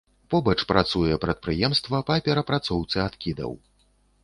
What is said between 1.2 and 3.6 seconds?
прадпрыемства па перапрацоўцы адкідаў.